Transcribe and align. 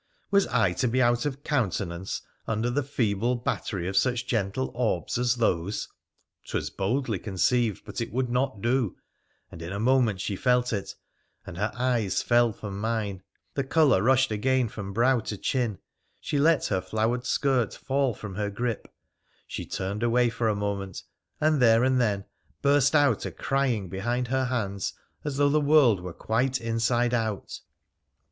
was 0.31 0.47
I 0.47 0.73
to 0.73 0.87
be 0.87 0.99
out 0.99 1.27
of 1.27 1.43
countenance 1.43 2.23
under 2.47 2.71
the 2.71 2.81
feeble 2.81 3.35
battery 3.35 3.87
of 3.87 3.95
such 3.95 4.25
gentle 4.25 4.71
orbs 4.73 5.19
as 5.19 5.35
those? 5.35 5.89
'Twas 6.43 6.71
boldly 6.71 7.19
conceived, 7.19 7.85
but 7.85 8.01
it 8.01 8.11
would 8.11 8.27
not 8.27 8.61
do, 8.63 8.97
and 9.51 9.61
in 9.61 9.71
a 9.71 9.79
moment 9.79 10.19
she 10.19 10.35
felt 10.35 10.73
it, 10.73 10.95
and 11.45 11.55
her 11.57 11.71
eyes 11.75 12.23
fell 12.23 12.51
from 12.51 12.81
mine, 12.81 13.21
the 13.53 13.63
colour 13.63 14.01
rushed 14.01 14.31
again 14.31 14.69
from 14.69 14.91
brow 14.91 15.19
to 15.19 15.37
chin, 15.37 15.77
she 16.19 16.39
let 16.39 16.65
her 16.65 16.81
flowered 16.81 17.23
skirt 17.23 17.75
fall 17.75 18.15
from 18.15 18.33
her 18.33 18.49
grip, 18.49 18.91
she 19.47 19.67
turned 19.67 20.01
away 20.01 20.31
for 20.31 20.49
a 20.49 20.55
moment, 20.55 21.03
and 21.39 21.61
there 21.61 21.83
and 21.83 22.01
then 22.01 22.25
burst 22.63 22.95
out 22.95 23.23
a 23.23 23.29
crying 23.31 23.87
behind 23.87 24.29
her 24.29 24.45
hands 24.45 24.93
as 25.23 25.37
though 25.37 25.49
the 25.49 25.61
world 25.61 25.99
were 25.99 26.11
quite 26.11 26.59
inside 26.59 27.13
out. 27.13 27.59